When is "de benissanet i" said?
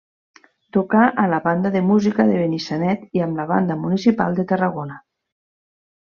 2.31-3.25